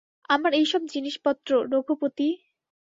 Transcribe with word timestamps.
আমার 0.29 0.51
এই 0.53 0.65
সব 0.65 0.81
জিনিসপত্র- 0.87 1.65
রঘুপতি। 1.73 2.27